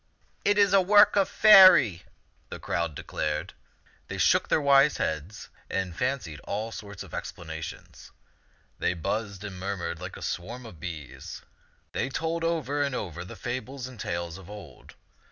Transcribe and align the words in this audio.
"It 0.43 0.57
is 0.57 0.73
a 0.73 0.81
work 0.81 1.15
of 1.15 1.29
Faerie," 1.29 2.01
the 2.49 2.57
crowd 2.59 2.95
declared. 2.95 3.53
They 4.07 4.17
shook 4.17 4.49
their 4.49 4.59
wise 4.59 4.97
heads 4.97 5.49
and 5.69 5.95
fancied 5.95 6.39
all 6.39 6.71
sorts 6.71 7.03
of 7.03 7.11
expla 7.11 7.45
nations. 7.45 8.09
They 8.79 8.95
buzzed 8.95 9.43
and 9.43 9.59
murmured 9.59 10.01
like 10.01 10.17
a 10.17 10.23
swarm 10.23 10.65
of 10.65 10.79
bees. 10.79 11.43
They 11.91 12.09
told 12.09 12.43
over 12.43 12.81
and 12.81 12.95
over 12.95 13.23
the 13.23 13.35
fables 13.35 13.85
and 13.85 13.99
tales 13.99 14.39
of 14.39 14.49
old. 14.49 14.95